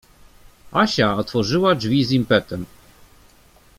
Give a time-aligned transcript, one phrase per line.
[0.71, 2.65] Asia otworzyła drzwi z impetem.